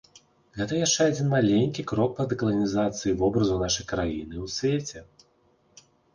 Гэта 0.59 0.73
яшчэ 0.77 1.01
адзін 1.09 1.27
маленькі 1.33 1.85
крок 1.91 2.11
па 2.21 2.25
дэкаланізацыі 2.31 3.15
вобразу 3.21 3.61
нашай 3.65 3.85
краіны 3.93 4.35
ў 4.47 4.81
свеце. 4.81 5.07